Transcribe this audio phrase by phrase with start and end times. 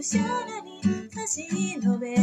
[0.00, 0.80] くしゃらに
[1.10, 1.46] 差し
[1.78, 2.19] 伸べ